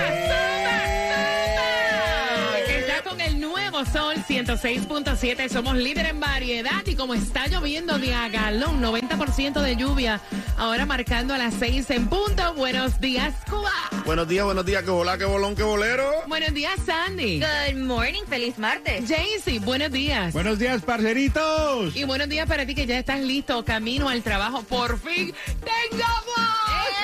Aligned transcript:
suma! 1.52 2.66
Que 2.66 2.78
está 2.78 3.02
con 3.02 3.20
el 3.20 3.40
nuevo 3.40 3.84
Sol 3.86 4.16
106.7. 4.28 5.48
Somos 5.48 5.76
líder 5.76 6.06
en 6.06 6.20
variedad 6.20 6.82
y 6.86 6.94
como 6.94 7.14
está 7.14 7.46
lloviendo 7.48 7.98
de 7.98 8.14
a 8.14 8.28
galón, 8.28 8.80
90% 8.82 9.60
de 9.60 9.76
lluvia. 9.76 10.20
Ahora 10.56 10.86
marcando 10.86 11.34
a 11.34 11.38
las 11.38 11.54
6 11.54 11.90
en 11.90 12.08
punto. 12.08 12.54
Buenos 12.54 13.00
días, 13.00 13.34
Cuba. 13.48 13.72
Buenos 14.04 14.28
días, 14.28 14.44
buenos 14.44 14.64
días, 14.66 14.82
que 14.82 14.90
volá, 14.90 15.16
que 15.18 15.24
bolón, 15.24 15.54
que 15.54 15.62
bolero. 15.62 16.10
Buenos 16.28 16.52
días, 16.54 16.78
Sandy. 16.84 17.40
Good 17.40 17.76
morning, 17.80 18.22
feliz 18.28 18.58
martes. 18.58 19.08
Jaycee, 19.08 19.58
buenos 19.60 19.90
días. 19.92 20.32
Buenos 20.32 20.58
días, 20.58 20.82
parceritos. 20.82 21.94
Y 21.96 22.04
buenos 22.04 22.28
días 22.28 22.46
para 22.46 22.66
ti 22.66 22.74
que 22.74 22.86
ya 22.86 22.98
estás 22.98 23.20
listo, 23.20 23.64
camino 23.64 24.08
al 24.08 24.22
trabajo. 24.22 24.62
Por 24.62 24.98
fin 24.98 25.32
tengo 25.60 26.04
voz. 26.26 26.62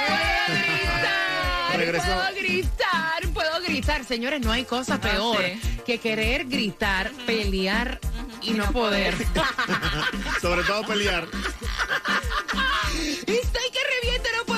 Puedo 0.09 0.68
puedo 1.93 2.35
gritar, 2.37 3.29
puedo 3.33 3.61
gritar. 3.63 4.05
Señores, 4.05 4.41
no 4.41 4.53
hay 4.53 4.65
cosa 4.65 5.01
peor 5.01 5.39
sé. 5.39 5.59
que 5.87 5.99
querer 5.99 6.45
gritar, 6.47 7.11
pelear 7.27 8.01
y 8.43 8.51
no 8.51 8.71
poder. 8.73 9.15
Sobre 10.41 10.63
todo 10.65 10.85
pelear. 10.87 11.27
Estoy 13.27 13.71
que 13.73 13.81
reviento, 14.03 14.29
no 14.37 14.45
puedo. 14.45 14.58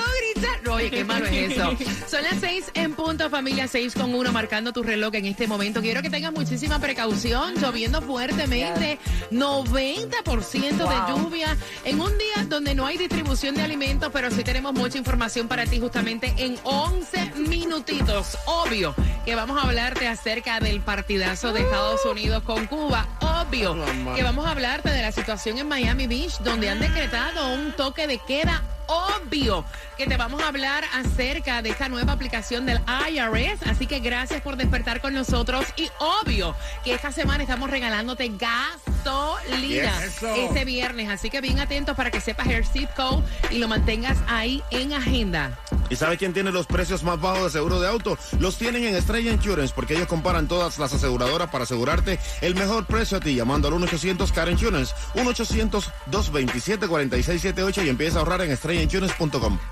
oye, 0.81 0.91
qué 0.91 1.03
malo 1.03 1.25
es 1.25 1.51
eso. 1.51 1.77
Son 2.07 2.23
las 2.23 2.39
seis 2.39 2.71
en 2.73 2.93
punto, 2.93 3.29
familia, 3.29 3.67
seis 3.67 3.93
con 3.93 4.13
uno, 4.13 4.31
marcando 4.31 4.73
tu 4.73 4.83
reloj 4.83 5.13
en 5.15 5.25
este 5.25 5.47
momento. 5.47 5.81
Quiero 5.81 6.01
que 6.01 6.09
tengas 6.09 6.33
muchísima 6.33 6.79
precaución, 6.79 7.55
lloviendo 7.55 8.01
fuertemente, 8.01 8.99
90% 9.31 10.61
de 10.61 11.13
lluvia, 11.13 11.57
en 11.85 12.01
un 12.01 12.17
día 12.17 12.45
donde 12.47 12.75
no 12.75 12.85
hay 12.85 12.97
distribución 12.97 13.55
de 13.55 13.61
alimentos, 13.61 14.09
pero 14.11 14.31
sí 14.31 14.43
tenemos 14.43 14.73
mucha 14.73 14.97
información 14.97 15.47
para 15.47 15.65
ti 15.65 15.79
justamente 15.79 16.33
en 16.37 16.57
11 16.63 17.33
minutitos. 17.47 18.37
Obvio 18.45 18.95
que 19.25 19.35
vamos 19.35 19.61
a 19.61 19.67
hablarte 19.67 20.07
acerca 20.07 20.59
del 20.59 20.81
partidazo 20.81 21.53
de 21.53 21.61
Estados 21.61 22.03
Unidos 22.05 22.43
con 22.43 22.65
Cuba. 22.67 23.07
Obvio 23.21 23.77
que 24.15 24.23
vamos 24.23 24.45
a 24.45 24.51
hablarte 24.51 24.89
de 24.89 25.01
la 25.01 25.11
situación 25.11 25.57
en 25.57 25.67
Miami 25.67 26.07
Beach, 26.07 26.39
donde 26.39 26.69
han 26.69 26.79
decretado 26.79 27.53
un 27.53 27.73
toque 27.73 28.07
de 28.07 28.17
queda 28.17 28.63
obvio 28.91 29.65
que 29.97 30.05
te 30.05 30.17
vamos 30.17 30.41
a 30.41 30.47
hablar 30.47 30.83
acerca 30.93 31.61
de 31.61 31.69
esta 31.69 31.89
nueva 31.89 32.13
aplicación 32.13 32.65
del 32.65 32.79
IRS. 33.09 33.63
Así 33.67 33.87
que 33.87 33.99
gracias 33.99 34.41
por 34.41 34.57
despertar 34.57 35.01
con 35.01 35.13
nosotros. 35.13 35.65
Y 35.77 35.89
obvio 35.99 36.55
que 36.83 36.93
esta 36.93 37.11
semana 37.11 37.43
estamos 37.43 37.69
regalándote 37.69 38.29
gasolina 38.29 39.61
Yes. 39.61 40.23
Este 40.23 40.65
viernes. 40.65 41.09
Así 41.09 41.29
que 41.29 41.39
bien 41.41 41.59
atentos 41.59 41.95
para 41.95 42.09
que 42.11 42.21
sepas 42.21 42.47
el 42.47 42.65
zip 42.65 42.89
code 42.95 43.23
y 43.49 43.57
lo 43.57 43.67
mantengas 43.67 44.17
ahí 44.27 44.63
en 44.71 44.93
agenda. 44.93 45.59
¿Y 45.89 45.97
sabe 45.97 46.17
quién 46.17 46.33
tiene 46.33 46.51
los 46.51 46.67
precios 46.67 47.03
más 47.03 47.19
bajos 47.19 47.43
de 47.43 47.49
seguro 47.49 47.81
de 47.81 47.87
auto? 47.87 48.17
Los 48.39 48.57
tienen 48.57 48.85
en 48.85 48.95
Estrella 48.95 49.31
Insurance 49.31 49.73
porque 49.75 49.95
ellos 49.95 50.07
comparan 50.07 50.47
todas 50.47 50.79
las 50.79 50.93
aseguradoras 50.93 51.49
para 51.49 51.65
asegurarte 51.65 52.17
el 52.39 52.55
mejor 52.55 52.85
precio 52.85 53.17
a 53.17 53.19
ti 53.19 53.35
llamando 53.35 53.67
al 53.67 53.73
1-800-CAR 53.73 54.49
Insurance, 54.49 54.95
1-800-227-4678 55.15 57.85
y 57.85 57.89
empieza 57.89 58.17
a 58.17 58.19
ahorrar 58.21 58.41
en 58.41 58.51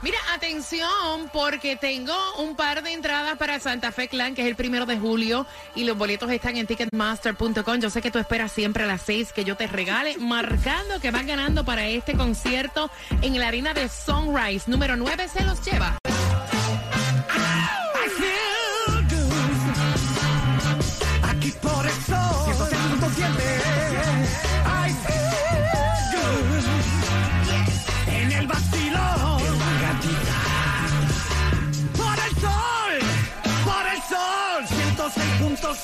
Mira, 0.02 0.18
atención, 0.34 1.30
porque 1.34 1.75
tengo 1.75 2.14
un 2.38 2.56
par 2.56 2.84
de 2.84 2.94
entradas 2.94 3.38
para 3.38 3.59
Santa 3.59 3.92
Fe 3.92 4.08
Clan, 4.08 4.36
que 4.36 4.42
es 4.42 4.47
el 4.47 4.56
primero 4.56 4.86
de 4.86 4.97
julio, 4.97 5.46
y 5.75 5.84
los 5.84 5.97
boletos 5.97 6.31
están 6.31 6.58
en 6.58 6.68
ticketmaster.com. 6.68 7.80
Yo 7.80 7.90
sé 7.90 8.02
que 8.02 8.12
tú 8.12 8.19
esperas 8.19 8.52
siempre 8.52 8.84
a 8.84 8.88
las 8.88 9.02
seis 9.02 9.34
que 9.34 9.44
yo 9.44 9.56
te 9.56 9.68
regale, 9.68 10.18
marcando 10.19 11.00
que 11.00 11.12
vas 11.12 11.25
ganando 11.25 11.66
para 11.66 11.88
este 11.88 12.14
concierto 12.14 12.90
en 13.22 13.40
la 13.40 13.48
arena 13.48 13.74
de 13.74 13.90
Sunrise. 13.90 14.69
Número 14.69 14.96
9 14.96 15.28
se 15.28 15.44
los 15.44 15.64
lleva. 15.66 15.98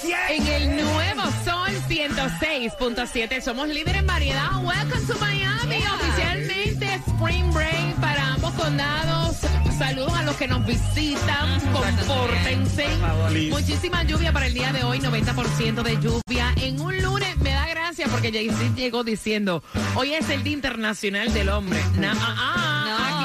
Sol 0.05 0.13
106.7 0.13 0.13
En 0.29 0.47
el 0.47 0.83
nuevo 0.85 1.21
Sol 1.43 1.71
106.7 1.89 3.41
somos 3.41 3.67
líderes 3.67 4.01
en 4.01 4.07
variedad. 4.07 4.49
Welcome 4.63 5.01
to 5.07 5.17
Miami. 5.19 5.77
Oficialmente 5.95 6.93
Spring 7.07 7.51
Break 7.53 7.95
para 8.01 8.33
ambos 8.33 8.53
condados. 8.53 9.37
Saludos 9.77 10.13
a 10.13 10.23
los 10.23 10.35
que 10.37 10.47
nos 10.47 10.65
visitan. 10.65 11.59
Compórtense. 11.73 12.87
Muchísima 13.49 14.03
lluvia 14.03 14.31
para 14.31 14.47
el 14.47 14.53
día 14.53 14.71
de 14.71 14.83
hoy. 14.83 14.99
90% 14.99 15.83
de 15.83 15.99
lluvia. 15.99 16.53
En 16.61 16.79
un 16.79 17.01
lunes 17.01 17.37
me 17.39 17.51
da 17.51 17.67
gracia 17.67 18.07
porque 18.09 18.31
Jay-Z 18.31 18.75
llegó 18.75 19.03
diciendo: 19.03 19.63
Hoy 19.95 20.13
es 20.13 20.29
el 20.29 20.43
Día 20.43 20.53
Internacional 20.53 21.33
del 21.33 21.49
Hombre. 21.49 21.79
Na- 21.97 22.13
ah, 22.17 22.35
ah, 22.37 23.07
aquí 23.17 23.24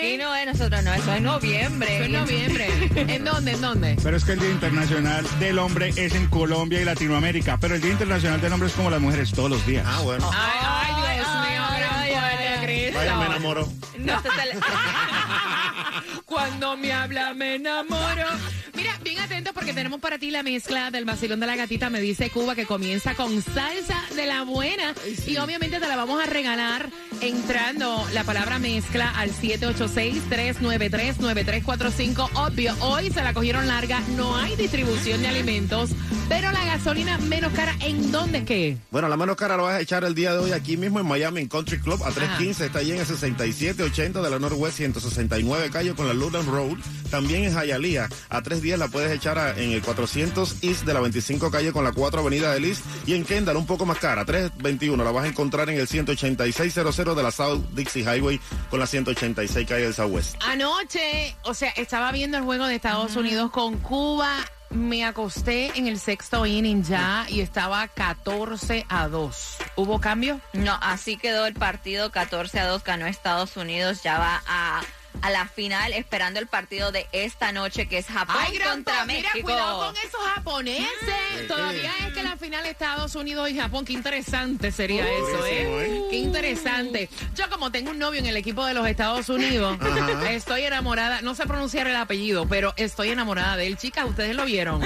Aquí 0.00 0.16
no 0.16 0.34
es 0.34 0.46
nosotros, 0.46 0.82
no, 0.82 0.94
eso 0.94 1.14
es 1.14 1.20
noviembre. 1.22 1.94
Eso 1.96 2.04
es 2.04 2.10
noviembre. 2.10 2.68
¿En 3.14 3.24
dónde? 3.24 3.52
¿En 3.52 3.60
dónde? 3.60 3.96
Pero 4.02 4.16
es 4.16 4.24
que 4.24 4.32
el 4.32 4.38
Día 4.40 4.50
Internacional 4.50 5.26
del 5.38 5.58
Hombre 5.58 5.92
es 5.96 6.14
en 6.14 6.26
Colombia 6.28 6.80
y 6.80 6.84
Latinoamérica, 6.84 7.58
pero 7.60 7.74
el 7.74 7.80
Día 7.80 7.92
Internacional 7.92 8.40
del 8.40 8.52
Hombre 8.52 8.68
es 8.68 8.74
como 8.74 8.90
las 8.90 9.00
mujeres 9.00 9.30
todos 9.32 9.50
los 9.50 9.66
días. 9.66 9.84
Ah, 9.86 10.00
bueno. 10.02 10.30
Ay, 10.32 10.58
ay, 10.62 11.14
Dios 11.16 11.26
Ay, 11.30 11.50
mío, 11.50 11.62
ay, 11.68 11.78
gran 11.80 11.94
ay, 11.98 12.10
poder 12.12 12.24
ay, 12.24 12.38
de 12.38 12.48
ay. 12.48 12.64
Cristo. 12.66 12.98
Vaya, 12.98 13.16
me 13.16 13.26
enamoró. 13.26 13.68
No, 13.98 14.22
se 14.22 14.28
te- 14.30 14.58
Cuando 16.24 16.76
me 16.76 16.92
habla 16.92 17.34
me 17.34 17.56
enamoro. 17.56 18.26
Mira, 18.74 18.89
bien 19.20 19.32
atentos 19.32 19.52
porque 19.52 19.74
tenemos 19.74 20.00
para 20.00 20.18
ti 20.18 20.30
la 20.30 20.42
mezcla 20.42 20.90
del 20.90 21.04
vacilón 21.04 21.40
de 21.40 21.46
la 21.46 21.56
gatita. 21.56 21.90
Me 21.90 22.00
dice 22.00 22.30
Cuba 22.30 22.54
que 22.54 22.64
comienza 22.66 23.14
con 23.14 23.42
salsa 23.42 24.02
de 24.14 24.24
la 24.26 24.44
buena. 24.44 24.94
Y 25.26 25.36
obviamente 25.38 25.80
te 25.80 25.88
la 25.88 25.96
vamos 25.96 26.22
a 26.22 26.26
regalar 26.26 26.88
entrando 27.20 28.06
la 28.12 28.22
palabra 28.24 28.58
mezcla 28.58 29.10
al 29.10 29.30
786-393-9345. 29.32 32.30
Obvio, 32.34 32.74
hoy 32.80 33.10
se 33.10 33.22
la 33.22 33.34
cogieron 33.34 33.66
larga. 33.66 34.00
No 34.16 34.36
hay 34.36 34.56
distribución 34.56 35.20
de 35.22 35.28
alimentos. 35.28 35.90
Pero 36.28 36.50
la 36.52 36.64
gasolina 36.64 37.18
menos 37.18 37.52
cara, 37.52 37.74
¿en 37.80 38.12
dónde 38.12 38.44
qué? 38.44 38.76
Bueno, 38.92 39.08
la 39.08 39.16
mano 39.16 39.34
cara 39.34 39.56
lo 39.56 39.64
vas 39.64 39.74
a 39.74 39.80
echar 39.80 40.04
el 40.04 40.14
día 40.14 40.32
de 40.32 40.38
hoy 40.38 40.52
aquí 40.52 40.76
mismo 40.76 41.00
en 41.00 41.06
Miami, 41.06 41.40
en 41.40 41.48
Country 41.48 41.80
Club, 41.80 42.04
a 42.04 42.12
315. 42.12 42.66
Está 42.66 42.78
allí 42.78 42.92
en 42.92 43.00
el 43.00 43.06
6780 43.06 44.22
de 44.22 44.30
la 44.30 44.38
Northwest 44.38 44.76
169 44.76 45.70
calle 45.70 45.92
con 45.94 46.06
la 46.06 46.14
Lulan 46.14 46.46
Road. 46.46 46.78
También 47.10 47.42
en 47.44 47.52
Hialeah, 47.52 48.08
a 48.28 48.42
310 48.42 48.78
la 48.78 48.86
puedes 48.86 49.09
echar 49.14 49.38
a- 49.38 49.50
en 49.58 49.72
el 49.72 49.82
400 49.82 50.56
East 50.62 50.84
de 50.84 50.94
la 50.94 51.00
25 51.00 51.50
calle 51.50 51.72
con 51.72 51.84
la 51.84 51.92
4 51.92 52.20
avenida 52.20 52.52
de 52.52 52.60
Liz. 52.60 52.80
Y 53.06 53.14
en 53.14 53.24
Kendall, 53.24 53.56
un 53.56 53.66
poco 53.66 53.86
más 53.86 53.98
cara, 53.98 54.24
321 54.24 55.02
la 55.04 55.10
vas 55.10 55.24
a 55.24 55.28
encontrar 55.28 55.68
en 55.70 55.78
el 55.78 55.86
18600 55.86 57.16
de 57.16 57.22
la 57.22 57.30
South 57.30 57.64
Dixie 57.72 58.02
Highway 58.02 58.40
con 58.70 58.80
la 58.80 58.86
186 58.86 59.66
calle 59.68 59.82
del 59.84 59.94
Southwest. 59.94 60.36
Anoche, 60.46 61.34
o 61.44 61.54
sea, 61.54 61.70
estaba 61.70 62.12
viendo 62.12 62.38
el 62.38 62.44
juego 62.44 62.66
de 62.66 62.76
Estados 62.76 63.16
Unidos 63.16 63.50
con 63.50 63.78
Cuba 63.78 64.30
me 64.70 65.04
acosté 65.04 65.72
en 65.76 65.88
el 65.88 65.98
sexto 65.98 66.46
inning 66.46 66.84
ya 66.84 67.26
y 67.28 67.40
estaba 67.40 67.88
14 67.88 68.86
a 68.88 69.08
2. 69.08 69.56
¿Hubo 69.74 70.00
cambio? 70.00 70.40
No, 70.52 70.78
así 70.80 71.16
quedó 71.16 71.46
el 71.46 71.54
partido 71.54 72.12
14 72.12 72.60
a 72.60 72.66
2, 72.68 72.84
ganó 72.84 73.06
Estados 73.06 73.56
Unidos, 73.56 74.02
ya 74.04 74.18
va 74.20 74.42
a, 74.46 74.80
a 75.22 75.30
la 75.30 75.46
final 75.46 75.92
esperando 75.92 76.40
el 76.40 76.46
partido 76.46 76.92
de 76.92 77.06
esta 77.12 77.52
noche 77.52 77.86
que 77.88 77.98
es 77.98 78.06
Japón 78.06 78.36
Ay, 78.38 78.56
gran 78.56 78.70
contra 78.76 78.94
pa- 79.00 79.04
mira, 79.04 79.28
México. 79.32 79.42
cuidado 79.48 79.86
con 79.86 79.96
esos 79.96 80.20
japoneses. 80.34 81.48
Todavía 81.48 81.92
es 82.06 82.14
que 82.14 82.22
la 82.22 82.36
final 82.36 82.62
de 82.62 82.70
Estados 82.70 83.14
Unidos 83.14 83.50
y 83.50 83.58
Japón. 83.58 83.84
Qué 83.84 83.92
interesante 83.92 84.72
sería 84.72 85.02
eso, 85.10 85.46
¿eh? 85.46 85.86
¿eh? 85.86 86.02
Qué 86.10 86.16
interesante. 86.16 87.08
Yo 87.34 87.48
como 87.50 87.70
tengo 87.70 87.90
un 87.90 87.98
novio 87.98 88.20
en 88.20 88.26
el 88.26 88.36
equipo 88.36 88.64
de 88.64 88.74
los 88.74 88.86
Estados 88.86 89.28
Unidos, 89.28 89.78
Ajá. 89.80 90.30
estoy 90.32 90.62
enamorada. 90.64 91.20
No 91.22 91.34
sé 91.34 91.46
pronunciar 91.46 91.86
el 91.86 91.96
apellido, 91.96 92.46
pero 92.48 92.72
estoy 92.76 93.10
enamorada 93.10 93.56
de 93.56 93.66
él. 93.66 93.76
Chicas, 93.76 94.06
ustedes 94.08 94.34
lo 94.34 94.44
vieron. 94.44 94.80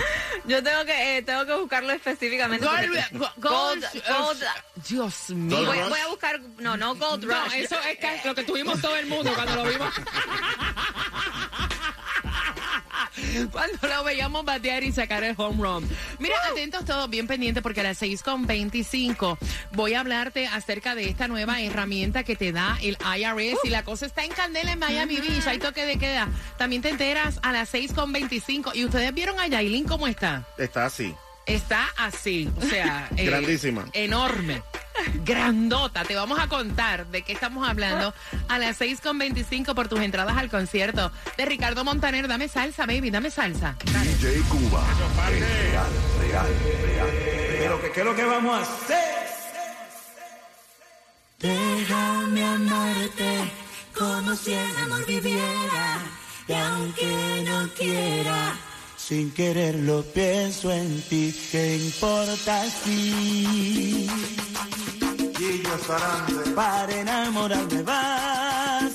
Yo 0.46 0.62
tengo 0.62 0.84
que 0.84 1.18
eh, 1.18 1.22
tengo 1.22 1.46
que 1.46 1.54
buscarlo 1.54 1.92
específicamente. 1.92 2.66
porque- 2.66 2.86
Gold- 2.88 3.32
Gold- 3.38 3.82
Gold- 3.82 4.04
Gold- 4.08 4.46
Dios 4.88 5.30
mío. 5.30 5.64
voy, 5.64 5.78
voy 5.88 6.00
a 6.00 6.06
buscar, 6.08 6.40
no, 6.58 6.76
no 6.76 6.94
Gold 6.96 7.24
No, 7.24 7.44
Rush. 7.44 7.54
eso 7.54 7.76
es 7.80 7.98
que- 7.98 8.20
lo 8.24 8.34
que 8.34 8.42
tuvimos 8.44 8.80
todo 8.80 8.96
el 8.96 9.06
mundo 9.06 9.32
cuando 9.34 9.56
lo 9.56 9.64
vimos. 9.70 9.92
Cuando 13.52 13.88
lo 13.88 14.04
veíamos 14.04 14.44
batear 14.44 14.84
y 14.84 14.92
sacar 14.92 15.24
el 15.24 15.34
home 15.36 15.62
run. 15.62 15.88
Mira, 16.18 16.36
atentos 16.50 16.84
todos, 16.84 17.08
bien 17.08 17.26
pendientes, 17.26 17.62
porque 17.62 17.80
a 17.80 17.84
las 17.84 18.02
6.25 18.02 19.38
voy 19.72 19.94
a 19.94 20.00
hablarte 20.00 20.46
acerca 20.46 20.94
de 20.94 21.08
esta 21.08 21.28
nueva 21.28 21.60
herramienta 21.60 22.22
que 22.22 22.36
te 22.36 22.52
da 22.52 22.78
el 22.82 22.96
IRS. 23.18 23.58
Y 23.64 23.70
la 23.70 23.84
cosa 23.84 24.06
está 24.06 24.24
en 24.24 24.32
candela 24.32 24.72
en 24.72 24.78
Miami 24.78 25.16
Beach, 25.16 25.46
hay 25.46 25.58
toque 25.58 25.86
de 25.86 25.98
queda. 25.98 26.28
También 26.58 26.82
te 26.82 26.90
enteras 26.90 27.38
a 27.42 27.52
las 27.52 27.72
6.25. 27.72 28.72
¿Y 28.74 28.84
ustedes 28.84 29.14
vieron 29.14 29.38
a 29.40 29.46
Yailin 29.46 29.84
cómo 29.84 30.06
está? 30.06 30.46
Está 30.58 30.86
así. 30.86 31.14
Está 31.46 31.86
así, 31.96 32.50
o 32.56 32.62
sea... 32.62 33.08
eh, 33.16 33.26
Grandísima. 33.26 33.86
Enorme. 33.92 34.62
Grandota. 35.24 36.04
Te 36.04 36.14
vamos 36.14 36.38
a 36.38 36.48
contar 36.48 37.06
de 37.06 37.22
qué 37.22 37.32
estamos 37.32 37.68
hablando 37.68 38.14
a 38.48 38.58
las 38.58 38.80
6.25 38.80 39.74
por 39.74 39.88
tus 39.88 40.00
entradas 40.00 40.36
al 40.36 40.50
concierto 40.50 41.10
de 41.36 41.44
Ricardo 41.44 41.84
Montaner. 41.84 42.28
Dame 42.28 42.48
salsa, 42.48 42.86
baby, 42.86 43.10
dame 43.10 43.30
salsa. 43.30 43.76
DJ 43.84 44.40
Cuba. 44.48 44.82
El 45.28 45.40
real, 45.40 45.86
real, 46.20 46.46
real. 46.82 47.10
Pero 47.58 47.80
que 47.80 47.90
qué 47.90 48.00
es 48.00 48.06
lo 48.06 48.14
que 48.14 48.24
vamos 48.24 48.58
a 48.58 48.62
hacer. 48.62 49.24
Déjame 51.38 52.44
amarte 52.44 53.52
como 53.96 54.34
si 54.34 54.52
el 54.52 54.76
amor 54.84 55.06
viviera. 55.06 55.98
Y 56.46 56.52
aunque 56.52 57.44
no 57.46 57.68
quiera, 57.74 58.54
sin 58.96 59.32
quererlo 59.32 60.02
pienso 60.02 60.72
en 60.72 61.00
ti. 61.02 61.34
¿Qué 61.50 61.76
importa 61.76 62.64
si? 62.64 64.08
Para 66.54 66.94
enamorarme 66.94 67.82
basta 67.82 68.93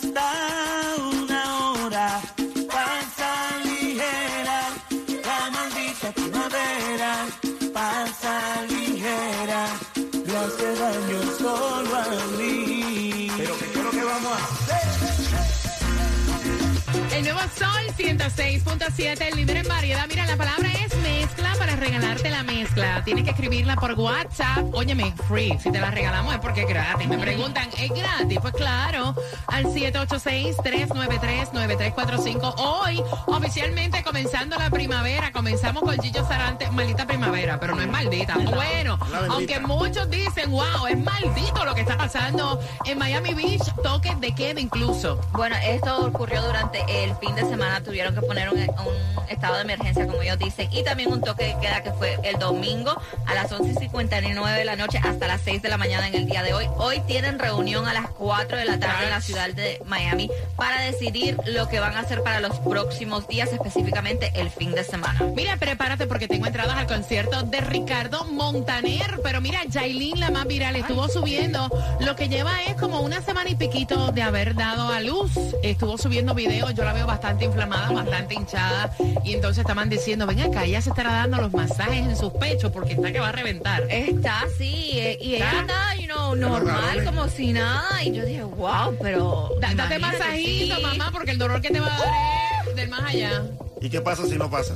Sol 17.58 17.88
106.7, 17.98 19.22
el 19.22 19.36
líder 19.36 19.58
en 19.58 19.68
variedad. 19.68 20.06
Mira, 20.08 20.26
la 20.26 20.38
palabra 20.38 20.70
es 20.72 20.96
mezcla 20.98 21.54
para 21.58 21.76
regalarte 21.76 22.30
la 22.30 22.44
mezcla. 22.44 23.04
Tienes 23.04 23.24
que 23.24 23.32
escribirla 23.32 23.76
por 23.76 23.94
WhatsApp. 23.94 24.64
Óyeme, 24.74 25.14
free. 25.28 25.58
Si 25.60 25.72
te 25.72 25.80
la 25.80 25.90
regalamos 25.92 26.34
es 26.34 26.40
porque 26.40 26.62
es 26.62 26.68
gratis. 26.68 27.08
Me 27.08 27.18
preguntan, 27.18 27.70
¿es 27.78 27.90
gratis? 27.90 28.40
Pues 28.42 28.54
claro, 28.54 29.16
al 29.48 29.66
786-393-9345. 29.66 32.54
Hoy, 32.58 33.02
oficialmente 33.26 34.04
comenzando 34.04 34.58
la 34.58 34.70
primavera, 34.70 35.32
comenzamos 35.32 35.84
con 35.84 35.98
Gillo 36.00 36.26
Sarante. 36.28 36.70
Maldita 36.72 37.08
primavera, 37.08 37.60
pero 37.60 37.76
no 37.76 37.82
es 37.82 37.90
maldita. 37.90 38.36
Bueno, 38.54 39.00
aunque 39.30 39.60
muchos 39.60 40.10
dicen, 40.10 40.52
wow, 40.52 40.88
es 40.88 40.98
maldito 40.98 41.66
lo 41.66 41.76
que 41.76 41.82
está 41.82 41.98
pasando 41.98 42.60
en 42.86 42.98
Miami 42.98 43.34
Beach, 43.34 43.74
toque 43.84 44.16
de 44.16 44.34
queda 44.36 44.60
incluso. 44.60 45.20
Bueno, 45.34 45.56
esto 45.64 46.08
ocurrió 46.08 46.42
durante 46.42 46.80
el 47.04 47.16
fin 47.16 47.36
de 47.36 47.39
semana. 47.42 47.82
Tuvieron 47.84 48.14
que 48.14 48.22
poner 48.22 48.50
un, 48.50 48.60
un 48.60 49.30
estado 49.30 49.56
de 49.56 49.62
emergencia, 49.62 50.08
como 50.08 50.22
ellos 50.22 50.38
dicen, 50.40 50.68
y 50.72 50.84
también 50.84 51.12
un 51.12 51.22
toque 51.22 51.46
de 51.46 51.58
queda 51.60 51.82
que 51.82 51.94
fue 51.94 52.18
el 52.24 52.38
domingo 52.40 53.00
a 53.26 53.34
las 53.34 53.52
11.59 53.52 54.58
de 54.58 54.66
la 54.66 54.76
noche 54.76 55.00
hasta 55.04 55.28
las 55.28 55.42
6 55.42 55.62
de 55.62 55.70
la 55.70 55.78
mañana 55.78 56.08
en 56.08 56.16
el 56.16 56.26
día 56.26 56.44
de 56.44 56.54
hoy. 56.54 56.66
Hoy 56.78 57.00
tienen 57.02 57.40
reunión 57.40 57.88
a 57.88 57.94
las 57.94 58.10
4 58.10 58.58
de 58.58 58.66
la 58.66 58.80
tarde 58.80 59.06
en 59.06 59.10
la 59.12 59.22
ciudad 59.22 59.50
de 59.50 59.82
Miami 59.86 60.30
para 60.56 60.82
decidir 60.82 61.38
lo 61.46 61.68
que 61.68 61.80
van 61.80 61.96
a 61.96 62.02
hacer 62.02 62.22
para 62.24 62.40
los 62.40 62.60
próximos 62.60 63.28
días, 63.28 63.52
específicamente 63.54 64.32
el 64.36 64.50
fin 64.50 64.72
de 64.72 64.84
semana. 64.84 65.20
Mira, 65.36 65.58
prepárate 65.58 66.08
porque 66.08 66.28
tengo 66.28 66.48
entradas 66.48 66.76
al 66.76 66.88
concierto 66.88 67.44
de 67.44 67.62
Ricardo 67.62 68.26
Montaner. 68.26 69.20
Pero 69.24 69.42
mira, 69.42 69.60
Jailin, 69.72 70.20
la 70.20 70.32
más 70.32 70.48
viral, 70.48 70.76
estuvo 70.76 71.08
subiendo. 71.08 71.70
Lo 72.00 72.16
que 72.16 72.30
lleva 72.30 72.64
es 72.64 72.76
como 72.76 73.02
una 73.02 73.22
semana 73.22 73.50
y 73.50 73.56
piquito 73.56 74.12
de 74.12 74.22
haber 74.22 74.56
dado 74.56 74.90
a 74.90 75.00
luz. 75.00 75.32
Estuvo 75.64 75.98
subiendo 75.98 76.34
videos, 76.34 76.74
yo 76.74 76.84
la 76.84 76.94
veo 76.94 77.06
bastante 77.06 77.29
inflamada, 77.46 77.92
bastante 77.92 78.34
hinchada. 78.36 78.92
Y 79.24 79.34
entonces 79.34 79.62
estaban 79.62 79.90
diciendo, 79.90 80.26
ven 80.26 80.40
acá, 80.42 80.66
ella 80.66 80.82
se 80.82 80.90
estará 80.90 81.12
dando 81.14 81.38
los 81.38 81.54
masajes 81.54 81.98
en 82.06 82.16
sus 82.18 82.34
pechos 82.34 82.72
porque 82.72 82.94
está 82.94 83.12
que 83.12 83.20
va 83.20 83.30
a 83.30 83.32
reventar. 83.32 83.84
Está 83.90 84.42
así, 84.42 84.92
eh, 85.00 85.18
y 85.22 85.36
ella 85.36 85.62
¿Está? 85.62 85.96
you 85.96 86.06
know, 86.08 86.36
normal, 86.36 87.00
¿eh? 87.00 87.04
como 87.06 87.28
si 87.28 87.54
nada. 87.54 88.04
Y 88.04 88.12
yo 88.14 88.26
dije, 88.26 88.44
wow, 88.44 88.96
pero. 89.02 89.50
Da- 89.62 89.74
date 89.76 90.00
masajito, 90.00 90.76
sí. 90.76 90.82
mamá, 90.82 91.10
porque 91.12 91.32
el 91.32 91.38
dolor 91.38 91.62
que 91.62 91.70
te 91.70 91.80
va 91.80 91.88
a 91.96 92.00
dar 92.00 92.68
es 92.70 92.76
del 92.76 92.90
más 92.90 93.02
allá. 93.04 93.44
¿Y 93.82 93.90
qué 93.90 94.02
pasa 94.02 94.26
si 94.26 94.36
no 94.38 94.50
pasa? 94.50 94.76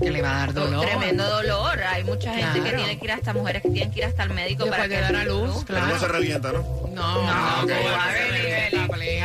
Que 0.00 0.10
le 0.10 0.20
va 0.20 0.32
a 0.34 0.38
dar 0.40 0.52
dolor. 0.54 0.84
Tremendo 0.84 1.24
dolor. 1.28 1.80
Hay 1.80 2.02
mucha 2.02 2.34
gente 2.34 2.60
que 2.60 2.72
tiene 2.76 2.98
que 2.98 3.04
ir 3.04 3.12
hasta 3.12 3.32
mujeres 3.32 3.62
que 3.62 3.70
tienen 3.70 3.92
que 3.92 4.00
ir 4.00 4.04
hasta 4.06 4.24
el 4.24 4.30
médico 4.30 4.64
Después 4.64 4.70
para 4.80 4.88
de 4.88 4.94
que 4.96 5.00
dar 5.00 5.16
a 5.16 5.24
luz, 5.24 5.64
claro. 5.64 5.86
no 5.86 6.00
se 6.00 6.08
revienta, 6.08 6.52
¿no? 6.52 6.58
No, 6.92 7.22
No, 7.24 7.60
no, 7.62 7.66
que 7.66 7.74
no, 7.74 7.80
va, 7.90 8.06
no, 8.06 8.12
Beli, 8.12 8.76
no, 8.76 8.80
Beli. 8.82 8.88
please. 8.92 9.24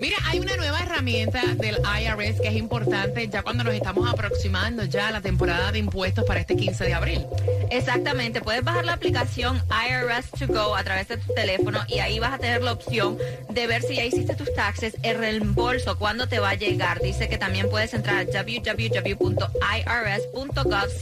Mira, 0.00 0.16
hay 0.24 0.40
una 0.40 0.56
nueva 0.56 0.80
herramienta 0.80 1.42
del 1.54 1.76
IRS 1.76 2.40
que 2.40 2.48
es 2.48 2.54
importante 2.54 3.28
ya 3.28 3.42
cuando 3.42 3.64
nos 3.64 3.74
estamos 3.74 4.08
aproximando 4.10 4.84
ya 4.84 5.08
a 5.08 5.10
la 5.10 5.20
temporada 5.20 5.72
de 5.72 5.78
impuestos 5.78 6.24
para 6.24 6.40
este 6.40 6.56
15 6.56 6.84
de 6.84 6.94
abril. 6.94 7.26
Exactamente, 7.70 8.40
puedes 8.40 8.64
bajar 8.64 8.84
la 8.84 8.94
aplicación 8.94 9.62
IRS 9.68 10.30
to 10.38 10.46
go 10.52 10.74
a 10.74 10.82
través 10.82 11.08
de 11.08 11.18
tu 11.18 11.34
teléfono 11.34 11.80
y 11.86 11.98
ahí 11.98 12.18
vas 12.18 12.32
a 12.32 12.38
tener 12.38 12.62
la 12.62 12.72
opción 12.72 13.18
de 13.50 13.66
ver 13.66 13.82
si 13.82 13.96
ya 13.96 14.04
hiciste 14.04 14.34
tus 14.34 14.52
taxes, 14.54 14.96
el 15.02 15.18
reembolso, 15.18 15.98
cuándo 15.98 16.28
te 16.28 16.38
va 16.38 16.50
a 16.50 16.54
llegar. 16.54 17.00
Dice 17.00 17.28
que 17.28 17.38
también 17.38 17.68
puedes 17.68 17.94
entrar 17.94 18.16
a 18.18 18.24
www.irs.gov 18.24 19.28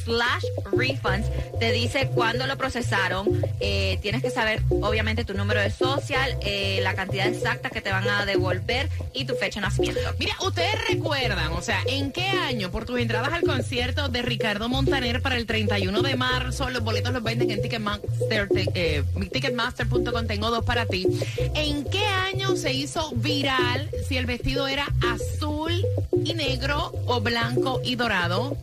slash 0.05 0.45
refunds. 0.73 1.29
Te 1.61 1.73
dice 1.73 2.09
cuándo 2.09 2.47
lo 2.47 2.57
procesaron. 2.59 3.43
Eh, 3.61 3.99
tienes 4.03 4.23
que 4.23 4.31
saber, 4.31 4.63
obviamente, 4.83 5.25
tu 5.25 5.35
número 5.35 5.61
de 5.61 5.71
social, 5.71 6.37
eh, 6.43 6.81
la 6.83 6.95
cantidad 6.95 7.27
exacta 7.29 7.71
que 7.71 7.81
te 7.81 7.91
van 7.91 8.09
a 8.09 8.27
devolver 8.27 8.66
y 9.13 9.25
tu 9.25 9.35
fecha 9.37 9.61
de 9.61 9.67
nacimiento. 9.67 10.01
Mira, 10.19 10.35
ustedes 10.45 10.75
recuerdan, 10.89 11.53
o 11.53 11.63
sea, 11.63 11.81
¿en 11.87 12.13
qué 12.13 12.27
año 12.29 12.71
por 12.71 12.85
tus 12.85 12.99
entradas 13.01 13.33
al 13.33 13.43
concierto 13.43 14.09
de 14.09 14.23
Ricardo 14.23 14.69
Montaner 14.69 15.23
para 15.23 15.37
el 15.37 15.47
31 15.47 16.03
de 16.03 16.17
marzo? 16.17 16.69
Los 16.71 16.83
boletos 16.83 17.13
los 17.13 17.23
venden 17.23 17.51
en 17.51 17.63
Ticketmaster, 17.63 18.49
te- 18.49 18.71
eh, 18.75 19.05
ticketmaster.com, 19.33 20.27
tengo 20.27 20.51
dos 20.51 20.65
para 20.65 20.87
ti. 20.87 21.07
¿En 21.55 21.85
qué 21.85 22.05
año 22.07 22.57
se 22.57 22.73
hizo 22.73 23.13
viral 23.17 23.91
si 24.09 24.17
el 24.17 24.27
vestido 24.27 24.67
era 24.69 24.87
azul 25.13 25.85
y 26.31 26.35
negro 26.35 26.93
o 27.07 27.21
blanco 27.21 27.81
y 27.85 27.95
dorado? 27.97 28.57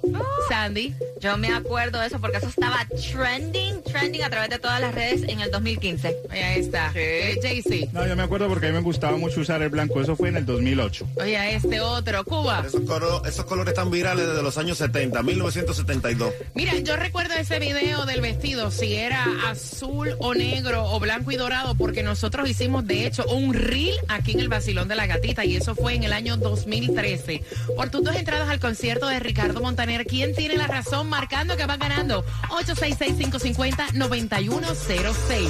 Sandy. 0.49 0.93
Yo 1.21 1.37
me 1.37 1.47
acuerdo 1.53 2.01
de 2.01 2.07
eso 2.07 2.19
porque 2.19 2.37
eso 2.37 2.47
estaba 2.49 2.85
trending, 3.11 3.81
trending 3.83 4.23
a 4.23 4.29
través 4.29 4.49
de 4.49 4.59
todas 4.59 4.81
las 4.81 4.93
redes 4.93 5.23
en 5.23 5.39
el 5.39 5.49
2015. 5.51 6.17
Ahí 6.29 6.59
está. 6.59 6.91
Sí. 6.91 6.99
Eh, 6.99 7.39
Jay-Z. 7.41 7.91
No, 7.93 8.05
yo 8.05 8.15
me 8.17 8.23
acuerdo 8.23 8.49
porque 8.49 8.65
a 8.67 8.69
mí 8.69 8.75
me 8.75 8.81
gustaba 8.81 9.15
mucho 9.15 9.39
usar 9.39 9.61
el 9.61 9.69
blanco. 9.69 10.01
Eso 10.01 10.17
fue 10.17 10.27
en 10.29 10.37
el 10.37 10.45
2008. 10.45 11.07
Oye, 11.15 11.55
este 11.55 11.79
otro, 11.79 12.25
Cuba. 12.25 12.65
Esos, 12.67 12.81
coro- 12.81 13.23
esos 13.25 13.45
colores 13.45 13.71
están 13.71 13.89
virales 13.89 14.27
desde 14.27 14.43
los 14.43 14.57
años 14.57 14.77
70, 14.79 15.23
1972. 15.23 16.33
Mira, 16.55 16.77
yo 16.79 16.97
recuerdo 16.97 17.35
ese 17.35 17.57
video 17.59 18.05
del 18.05 18.19
vestido, 18.19 18.69
si 18.69 18.95
era 18.95 19.25
azul 19.49 20.15
o 20.19 20.33
negro 20.33 20.85
o 20.91 20.99
blanco 20.99 21.31
y 21.31 21.37
dorado, 21.37 21.75
porque 21.75 22.03
nosotros 22.03 22.49
hicimos 22.49 22.85
de 22.85 23.07
hecho 23.07 23.23
un 23.27 23.53
reel 23.53 23.95
aquí 24.09 24.33
en 24.33 24.41
el 24.41 24.49
Basilón 24.49 24.89
de 24.89 24.95
la 24.95 25.07
Gatita 25.07 25.45
y 25.45 25.55
eso 25.55 25.73
fue 25.73 25.93
en 25.95 26.03
el 26.03 26.11
año 26.11 26.35
2013. 26.35 27.43
Por 27.75 27.89
tus 27.89 28.03
dos 28.03 28.15
entradas 28.15 28.47
al 28.49 28.59
concierto 28.59 29.07
de 29.07 29.19
Ricardo 29.19 29.61
Montaner, 29.61 30.05
¿quién 30.05 30.35
tiene 30.35 30.57
la 30.57 30.67
razón? 30.67 31.09
Marcando 31.09 31.57
que 31.57 31.65
van 31.65 31.79
ganando 31.79 32.23
866-550-9106. 32.49 35.49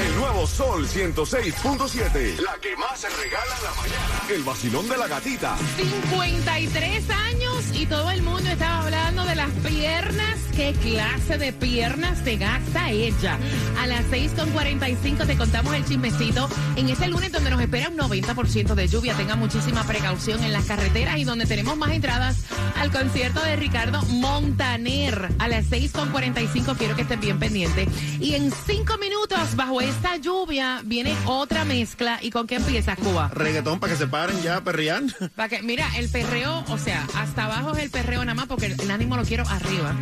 El 0.00 0.16
nuevo 0.16 0.46
Sol 0.46 0.86
106.7. 0.86 2.38
La 2.38 2.56
que 2.60 2.76
más 2.76 3.00
se 3.00 3.08
regala 3.08 3.56
en 3.56 3.64
la 3.64 3.74
mañana. 3.74 4.22
El 4.30 4.42
vacilón 4.42 4.88
de 4.88 4.96
la 4.96 5.08
gatita. 5.08 5.56
53 5.76 7.10
años 7.10 7.64
y 7.74 7.86
todo 7.86 8.10
el 8.10 8.22
mundo 8.22 8.50
estaba 8.50 8.84
hablando 8.84 9.24
de 9.24 9.34
las 9.34 9.50
piernas. 9.66 10.38
¿Qué 10.54 10.74
clase 10.74 11.38
de 11.38 11.52
piernas 11.52 12.18
se 12.24 12.36
gasta 12.36 12.90
ella? 12.90 13.38
A 13.80 13.86
las 13.86 14.04
6.45 14.06 15.26
te 15.26 15.36
contamos 15.36 15.74
el 15.74 15.84
chismecito 15.84 16.48
en 16.76 16.90
ese 16.90 17.08
lunes 17.08 17.32
donde 17.32 17.50
nos 17.50 17.60
espera 17.60 17.88
un 17.88 17.96
90% 17.96 18.74
de 18.74 18.88
lluvia. 18.88 19.14
Tenga 19.14 19.34
muchísima 19.36 19.84
precaución 19.84 20.42
en 20.44 20.52
las 20.52 20.64
carreteras 20.64 21.18
y 21.22 21.24
donde 21.24 21.46
tenemos 21.46 21.76
más 21.76 21.92
entradas 21.92 22.36
al 22.76 22.90
concierto 22.90 23.40
de 23.42 23.54
Ricardo 23.54 24.02
Montaner. 24.02 25.28
A 25.38 25.46
las 25.46 25.66
6.45 25.70 26.76
quiero 26.76 26.96
que 26.96 27.02
estén 27.02 27.20
bien 27.20 27.38
pendientes. 27.38 27.88
Y 28.18 28.34
en 28.34 28.50
cinco 28.66 28.98
minutos, 28.98 29.54
bajo 29.54 29.80
esta 29.80 30.16
lluvia, 30.16 30.80
viene 30.84 31.14
otra 31.26 31.64
mezcla. 31.64 32.18
¿Y 32.20 32.30
con 32.30 32.48
qué 32.48 32.56
empieza 32.56 32.96
Cuba? 32.96 33.30
Reggaetón 33.32 33.78
para 33.78 33.92
que 33.92 33.98
se 33.98 34.08
paren 34.08 34.42
ya, 34.42 34.64
perrear. 34.64 35.04
Para 35.36 35.48
que, 35.48 35.62
mira, 35.62 35.88
el 35.96 36.08
perreo, 36.08 36.64
o 36.68 36.78
sea, 36.78 37.06
hasta 37.14 37.44
abajo 37.44 37.72
es 37.72 37.84
el 37.84 37.90
perreo 37.90 38.24
nada 38.24 38.34
más 38.34 38.46
porque 38.46 38.66
el 38.66 38.90
ánimo 38.90 39.16
lo 39.16 39.24
quiero 39.24 39.44
arriba. 39.48 39.94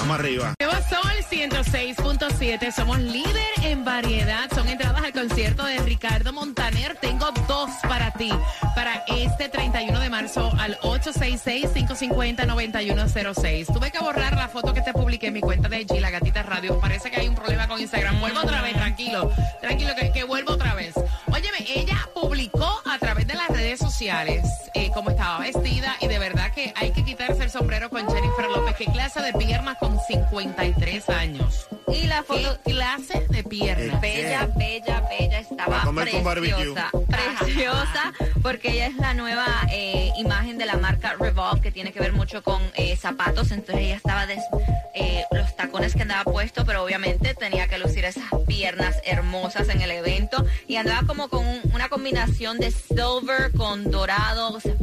Vamos 0.00 0.20
arriba. 0.20 0.54
Nuevo 0.60 0.76
Sol 0.88 1.10
106.7, 1.30 2.72
somos 2.72 2.98
líder 2.98 3.46
en 3.62 3.84
variedad. 3.84 4.48
Son 4.54 4.68
entradas 4.68 5.02
al 5.02 5.12
concierto 5.12 5.64
de 5.64 5.78
Ricardo 5.78 6.32
Montaner. 6.32 6.96
Tengo 6.96 7.30
dos 7.46 7.70
para 7.88 8.10
ti, 8.12 8.30
para 8.74 9.04
este 9.08 9.48
31 9.48 10.00
de 10.00 10.10
marzo 10.10 10.52
al 10.58 10.78
866-550-9106. 10.80 13.72
Tuve 13.72 13.90
que 13.90 13.98
borrar 13.98 14.36
la 14.36 14.48
foto 14.48 14.72
que 14.72 14.82
te 14.82 14.92
publiqué 14.92 15.26
en 15.28 15.34
mi 15.34 15.40
cuenta 15.40 15.68
de 15.68 15.86
G, 15.86 16.00
La 16.00 16.10
Gatita 16.10 16.42
Radio. 16.42 16.80
Parece 16.80 17.10
que 17.10 17.20
hay 17.20 17.28
un 17.28 17.34
problema 17.34 17.68
con 17.68 17.78
Instagram. 17.80 18.20
Vuelvo 18.20 18.40
otra 18.40 18.62
vez, 18.62 18.74
tranquilo. 18.74 19.30
Tranquilo, 19.60 19.92
que, 20.12 20.24
vuelvo 20.24 20.52
otra 20.52 20.74
vez. 20.74 20.94
Óyeme, 21.26 21.58
ella 21.68 22.08
publicó 22.14 22.82
a 22.84 22.98
través 22.98 23.26
de 23.26 23.34
las 23.34 23.48
redes 23.48 23.78
sociales 23.78 24.46
eh, 24.74 24.90
cómo 24.94 25.10
estaba 25.10 25.40
vestida 25.40 25.96
y 26.00 26.08
de 26.08 26.18
verdad 26.18 26.50
que 26.52 26.72
hay 26.76 26.92
que 26.92 27.04
quitarse 27.04 27.44
el 27.44 27.50
sombrero 27.50 27.90
con 27.90 28.04
López. 28.04 28.27
¿Qué 28.78 28.84
clase 28.86 29.20
de 29.20 29.32
piernas 29.32 29.76
con 29.78 29.98
53 30.06 31.08
años? 31.10 31.66
Y 31.88 32.06
la 32.06 32.18
¿Qué 32.18 32.22
foto 32.22 32.58
clase 32.64 33.26
de 33.28 33.42
piernas? 33.42 34.00
bella, 34.00 34.48
bella, 34.56 35.00
bella, 35.08 35.40
estaba 35.40 35.82
preciosa, 35.92 36.90
preciosa, 37.08 38.12
porque 38.42 38.70
ella 38.72 38.86
es 38.86 38.96
la 38.96 39.14
nueva 39.14 39.46
eh, 39.72 40.12
imagen 40.18 40.58
de 40.58 40.66
la 40.66 40.76
marca 40.76 41.16
Revolve, 41.18 41.60
que 41.60 41.72
tiene 41.72 41.92
que 41.92 41.98
ver 41.98 42.12
mucho 42.12 42.42
con 42.44 42.62
eh, 42.74 42.94
zapatos, 42.96 43.50
entonces 43.50 43.84
ella 43.84 43.96
estaba 43.96 44.26
des, 44.26 44.44
eh, 44.94 45.24
los 45.32 45.56
tacones 45.56 45.94
que 45.94 46.02
andaba 46.02 46.24
puesto, 46.24 46.64
pero 46.64 46.84
obviamente 46.84 47.34
tenía 47.34 47.66
que 47.68 47.78
lucir 47.78 48.04
esas 48.04 48.24
piernas 48.46 48.96
hermosas 49.04 49.68
en 49.70 49.80
el 49.80 49.90
evento, 49.90 50.44
y 50.68 50.76
andaba 50.76 51.06
como 51.06 51.28
con 51.28 51.44
un- 51.46 51.60
una 51.74 51.88
combinación 51.88 52.58
de 52.58 52.70
silver 52.70 53.50
con 53.56 53.90
dorado, 53.90 54.52
o 54.52 54.60
sea, 54.60 54.74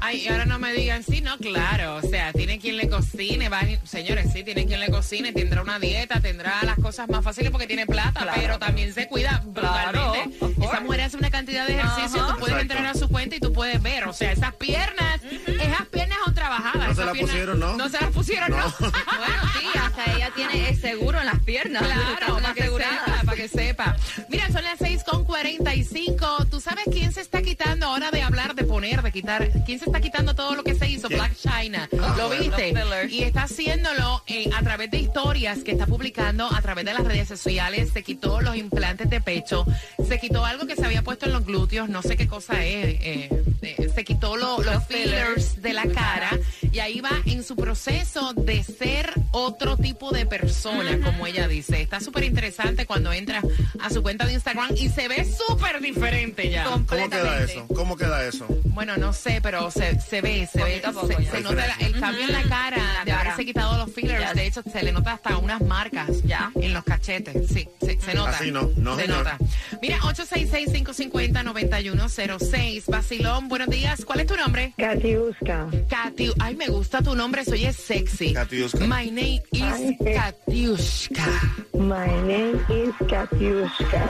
Ay, 0.00 0.22
y 0.24 0.28
ahora 0.28 0.44
no 0.44 0.58
me 0.58 0.72
digan, 0.72 1.02
sí, 1.02 1.20
no, 1.20 1.36
claro, 1.38 1.96
o 1.96 2.02
sea, 2.02 2.32
tiene 2.32 2.58
quien 2.58 2.76
le 2.76 2.88
cocine, 2.88 3.48
va, 3.48 3.60
señores, 3.84 4.32
sí, 4.32 4.42
tiene 4.44 4.66
quien 4.66 4.80
le 4.80 4.90
cocine, 4.90 5.32
tendrá 5.32 5.62
una 5.62 5.78
dieta, 5.78 6.20
tendrá 6.20 6.62
las 6.62 6.76
cosas 6.78 7.08
más 7.08 7.22
fáciles 7.24 7.50
porque 7.50 7.66
tiene 7.66 7.86
plata, 7.86 8.20
Claro. 8.22 8.32
pero 8.40 8.58
también 8.58 8.92
se 8.94 9.08
cuida 9.08 9.42
brutalmente. 9.46 10.38
Esa 10.64 10.80
mujer 10.80 11.00
hace 11.02 11.16
una 11.16 11.30
cantidad 11.30 11.66
de 11.66 11.74
ejercicio, 11.78 12.22
Ajá. 12.22 12.34
tú 12.34 12.40
puedes 12.40 12.54
Exacto. 12.56 12.60
entrar 12.74 12.86
a 12.86 12.94
su 12.98 13.08
cuenta 13.08 13.36
y 13.36 13.40
tú 13.40 13.52
puedes 13.52 13.82
ver, 13.82 14.04
o 14.08 14.12
sea, 14.12 14.32
esas 14.32 14.54
piernas, 14.54 15.20
esas 15.46 15.86
piernas 15.86 16.18
son 16.24 16.34
trabajadas. 16.34 16.88
No 16.88 16.94
se 16.94 17.04
las 17.04 17.12
piernas- 17.14 17.30
pusieron, 17.30 17.60
¿no? 17.60 17.76
No 17.76 17.88
se 17.88 18.00
las 18.00 18.10
pusieron, 18.10 18.50
no. 18.50 18.56
Bueno, 18.78 19.42
sí, 19.60 19.78
hasta 19.78 20.14
ella 20.14 20.30
tiene 20.34 20.68
el 20.68 20.80
seguro 20.80 21.18
en 21.20 21.26
las 21.26 21.40
piernas. 21.40 21.82
Claro, 21.82 22.34
para 22.34 22.54
que 22.54 22.60
asegurada. 22.62 23.04
sepa, 23.04 23.22
para 23.24 23.36
que 23.36 23.48
sepa. 23.48 23.96
Mira, 24.28 24.46
son 24.52 24.64
las 24.64 24.78
6 24.78 25.04
con 25.04 25.24
45. 25.24 26.46
¿Tú 26.50 26.60
sabes 26.60 26.84
quién 26.90 27.12
se 27.12 27.20
está 27.20 27.42
quitando 27.42 27.55
ahora 27.96 28.10
de 28.10 28.22
hablar, 28.22 28.54
de 28.54 28.64
poner, 28.64 29.02
de 29.02 29.10
quitar? 29.12 29.48
¿Quién 29.64 29.78
se 29.78 29.86
está 29.86 30.00
quitando 30.00 30.34
todo 30.34 30.54
lo 30.54 30.62
que 30.64 30.74
se 30.74 30.88
hizo? 30.88 31.08
¿Quién? 31.08 31.20
Black 31.20 31.34
China. 31.36 31.88
Ah, 32.00 32.14
¿Lo 32.18 32.28
viste? 32.30 32.74
Y 33.10 33.22
está 33.22 33.44
haciéndolo 33.44 34.22
eh, 34.26 34.50
a 34.54 34.62
través 34.62 34.90
de 34.90 34.98
historias 34.98 35.58
que 35.60 35.72
está 35.72 35.86
publicando 35.86 36.46
a 36.52 36.60
través 36.62 36.84
de 36.84 36.92
las 36.94 37.04
redes 37.04 37.28
sociales. 37.28 37.90
Se 37.92 38.02
quitó 38.02 38.40
los 38.40 38.54
implantes 38.56 39.08
de 39.10 39.20
pecho. 39.20 39.64
Se 40.06 40.18
quitó 40.20 40.44
algo 40.44 40.66
que 40.66 40.76
se 40.76 40.84
había 40.84 41.02
puesto 41.02 41.26
en 41.26 41.32
los 41.32 41.44
glúteos. 41.44 41.88
No 41.88 42.02
sé 42.02 42.16
qué 42.16 42.26
cosa 42.26 42.64
es. 42.64 42.86
eh, 43.00 43.42
eh, 43.62 43.88
se 43.94 44.04
quitó 44.04 44.36
lo- 44.36 44.62
los 44.62 44.84
fillers 44.86 45.62
de 45.62 45.72
la 45.72 45.86
cara. 45.86 46.30
Y 46.70 46.78
ahí 46.80 47.00
va 47.00 47.10
en 47.24 47.42
su 47.42 47.56
proceso 47.56 48.32
de 48.34 48.62
ser 48.62 49.12
otro 49.32 49.76
tipo 49.76 50.12
de 50.12 50.26
persona, 50.26 51.00
como 51.02 51.26
ella 51.26 51.48
dice. 51.48 51.80
Está 51.80 52.00
súper 52.00 52.24
interesante 52.24 52.84
cuando 52.86 53.12
entra 53.12 53.42
a 53.80 53.90
su 53.90 54.02
cuenta 54.02 54.26
de 54.26 54.34
Instagram 54.34 54.74
y 54.76 54.88
se 54.90 55.08
ve 55.08 55.24
súper 55.24 55.80
diferente 55.80 56.50
ya. 56.50 56.64
¿Cómo 56.64 56.86
queda 56.86 57.00
Completamente. 57.00 57.52
eso? 57.52 57.66
¿Cómo 57.74 57.85
queda 57.94 58.24
eso? 58.26 58.46
Bueno, 58.64 58.96
no 58.96 59.12
sé, 59.12 59.38
pero 59.42 59.70
se, 59.70 60.00
se 60.00 60.20
ve, 60.22 60.48
se 60.50 60.58
ve, 60.64 60.80
Poquito 60.82 60.88
a 60.88 60.92
poco 60.92 61.06
se, 61.08 61.22
ya. 61.24 61.30
se 61.30 61.40
nota 61.42 61.66
la- 61.66 61.76
el 61.86 62.00
cambio 62.00 62.24
en 62.24 62.32
la 62.32 62.42
cara 62.44 62.76
La 62.78 63.04
de 63.04 63.10
cara. 63.12 63.20
haberse 63.20 63.44
quitado 63.44 63.76
los 63.78 63.92
fillers. 63.94 64.34
De 64.34 64.46
hecho, 64.46 64.62
se 64.70 64.82
le 64.82 64.90
nota 64.92 65.12
hasta 65.12 65.36
unas 65.38 65.60
marcas 65.60 66.22
Ya. 66.24 66.50
en 66.56 66.72
los 66.74 66.82
cachetes. 66.84 67.46
Sí, 67.48 67.68
se, 67.80 68.00
se 68.00 68.14
nota. 68.14 68.30
Así 68.30 68.50
no, 68.50 68.70
no, 68.76 68.96
Se 68.96 69.02
señor. 69.02 69.18
nota. 69.18 69.36
Mira, 69.82 69.98
866-550-9106. 70.00 72.86
Basilón, 72.86 73.48
buenos 73.48 73.68
días. 73.68 74.04
¿Cuál 74.04 74.20
es 74.20 74.26
tu 74.26 74.36
nombre? 74.36 74.72
Katiuska. 74.78 75.66
Katy. 75.88 76.32
Ay, 76.40 76.56
me 76.56 76.66
gusta 76.68 77.02
tu 77.02 77.14
nombre. 77.14 77.44
Soy 77.44 77.66
es 77.66 77.76
sexy. 77.76 78.32
Katiuska. 78.32 78.78
My 78.86 79.10
name 79.10 79.42
is 79.52 79.62
Ay. 79.62 79.96
Katiushka. 79.98 81.26
My 81.74 82.06
name 82.26 82.58
is 82.70 82.94
Katiuska. 83.08 84.08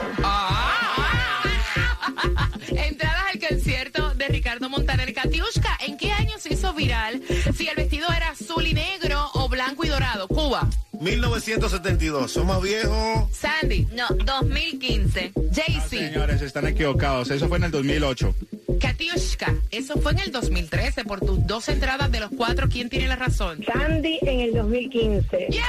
Entradas 2.69 3.16
al 3.16 3.16
concierto 3.16 3.16
Montaner. 4.69 5.13
Katiushka, 5.13 5.77
¿en 5.85 5.97
qué 5.97 6.11
año 6.11 6.37
se 6.39 6.53
hizo 6.53 6.73
viral? 6.73 7.21
Si 7.55 7.67
el 7.67 7.75
vestido 7.75 8.07
era 8.15 8.29
azul 8.29 8.65
y 8.65 8.73
negro 8.73 9.29
o 9.33 9.49
blanco 9.49 9.85
y 9.85 9.89
dorado. 9.89 10.27
Cuba. 10.27 10.67
1972. 10.99 12.31
Somos 12.31 12.61
viejos. 12.61 13.29
Sandy. 13.31 13.87
No, 13.93 14.07
2015. 14.09 15.31
Jaycee. 15.53 16.09
Señores, 16.09 16.41
están 16.41 16.67
equivocados. 16.67 17.29
Eso 17.29 17.47
fue 17.47 17.57
en 17.57 17.65
el 17.65 17.71
2008. 17.71 18.35
Katiushka. 18.79 19.53
Eso 19.71 19.99
fue 20.01 20.11
en 20.13 20.19
el 20.19 20.31
2013. 20.31 21.03
Por 21.05 21.19
tus 21.19 21.45
dos 21.45 21.69
entradas 21.69 22.11
de 22.11 22.19
los 22.19 22.31
cuatro, 22.35 22.67
¿quién 22.69 22.89
tiene 22.89 23.07
la 23.07 23.15
razón? 23.15 23.63
Sandy 23.65 24.19
en 24.21 24.39
el 24.39 24.53
2015. 24.53 25.47
¡Yes! 25.49 25.61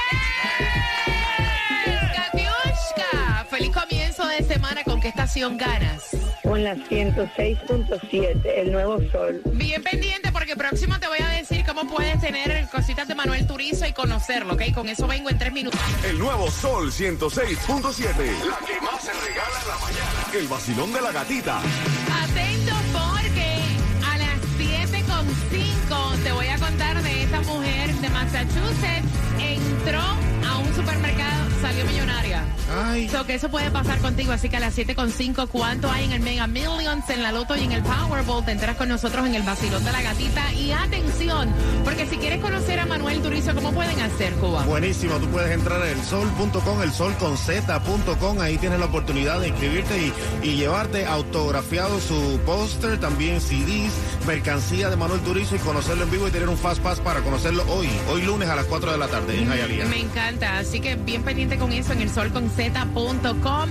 Feliz 3.59 3.75
comienzo 3.75 4.25
de 4.25 4.41
semana. 4.45 4.85
¿Con 4.85 5.01
qué 5.01 5.09
estación 5.09 5.57
ganas? 5.57 6.15
Con 6.43 6.63
la 6.63 6.75
106.7, 6.75 8.39
el 8.55 8.71
nuevo 8.71 8.99
sol. 9.11 9.41
Bien 9.51 9.83
pendiente 9.83 10.31
porque 10.31 10.55
próximo 10.55 10.97
te 10.97 11.09
voy 11.09 11.17
a 11.19 11.27
decir 11.27 11.65
cómo 11.65 11.85
puedes 11.85 12.21
tener 12.21 12.69
cositas 12.69 13.05
de 13.09 13.15
Manuel 13.15 13.45
Turizo 13.45 13.85
y 13.85 13.91
conocerlo, 13.91 14.53
¿ok? 14.53 14.73
Con 14.73 14.87
eso 14.87 15.07
vengo 15.07 15.29
en 15.29 15.37
tres 15.37 15.51
minutos. 15.51 15.77
El 16.05 16.19
nuevo 16.19 16.49
Sol 16.49 16.89
106.7. 16.89 18.15
La 18.47 18.65
que 18.65 18.79
más 18.79 19.03
se 19.03 19.11
regala 19.11 19.61
en 19.61 19.67
la 19.67 19.77
mañana. 19.77 20.39
El 20.39 20.47
vacilón 20.47 20.93
de 20.93 21.01
la 21.01 21.11
gatita. 21.11 21.59
Atento 21.59 22.75
porque 22.93 23.57
a 24.09 24.17
las 24.19 24.39
7.5 24.57 26.23
te 26.23 26.31
voy 26.31 26.47
a 26.47 26.57
contar 26.59 27.03
de 27.03 27.23
esta 27.23 27.41
mujer 27.41 27.93
de 27.93 28.09
Massachusetts. 28.09 29.28
Entró 29.39 30.01
a 30.01 30.57
un 30.57 30.73
supermercado, 30.75 31.49
salió 31.61 31.85
millonaria. 31.85 32.43
Ay. 32.71 33.09
So 33.09 33.25
que 33.25 33.35
eso 33.35 33.49
puede 33.49 33.71
pasar 33.71 33.99
contigo, 33.99 34.31
así 34.31 34.49
que 34.49 34.57
a 34.57 34.59
las 34.59 34.77
7.5, 34.77 35.47
¿cuánto 35.49 35.89
hay 35.89 36.05
en 36.05 36.11
el 36.11 36.21
Mega 36.21 36.47
Millions, 36.47 37.09
en 37.09 37.23
la 37.23 37.31
Loto 37.31 37.55
y 37.55 37.63
en 37.63 37.71
el 37.71 37.81
Powerball? 37.83 38.45
Te 38.45 38.51
enteras 38.51 38.75
con 38.75 38.89
nosotros 38.89 39.25
en 39.25 39.35
el 39.35 39.43
Vacilón 39.43 39.83
de 39.83 39.91
la 39.91 40.01
Gatita. 40.01 40.53
Y 40.53 40.71
atención, 40.71 41.49
porque 41.83 42.05
si 42.05 42.17
quieres 42.17 42.41
conocer 42.41 42.79
a 42.79 42.85
Manuel 42.85 43.21
Turizo, 43.21 43.55
¿cómo 43.55 43.71
pueden 43.71 43.99
hacer, 44.01 44.33
Cuba? 44.33 44.63
Buenísimo, 44.63 45.15
tú 45.17 45.27
puedes 45.27 45.51
entrar 45.51 45.81
en 45.85 45.97
elsol.com, 45.97 46.81
elsolconz.com, 46.81 48.39
ahí 48.41 48.57
tienes 48.57 48.79
la 48.79 48.85
oportunidad 48.85 49.39
de 49.39 49.49
inscribirte 49.49 49.97
y, 49.97 50.13
y 50.43 50.55
llevarte 50.57 51.05
autografiado 51.05 51.99
su 51.99 52.39
póster, 52.45 52.99
también 52.99 53.41
CDs, 53.41 53.93
mercancía 54.29 54.91
de 54.91 54.95
Manuel 54.95 55.21
Turizo 55.21 55.55
y 55.55 55.57
conocerlo 55.57 56.03
en 56.03 56.11
vivo 56.11 56.27
y 56.27 56.31
tener 56.31 56.49
un 56.49 56.57
fast 56.57 56.83
pass 56.83 56.99
para 56.99 57.21
conocerlo 57.21 57.63
hoy, 57.67 57.89
hoy 58.11 58.21
lunes 58.21 58.47
a 58.47 58.55
las 58.55 58.67
4 58.67 58.91
de 58.91 58.97
la 58.99 59.07
tarde 59.07 59.35
en 59.35 59.51
Hialeah. 59.51 59.87
Me 59.87 60.01
encanta, 60.01 60.59
así 60.59 60.79
que 60.79 60.93
bien 60.93 61.23
pendiente 61.23 61.57
con 61.57 61.71
eso 61.71 61.93
en 61.93 62.01
el 62.01 62.11
solconz.com. 62.11 63.67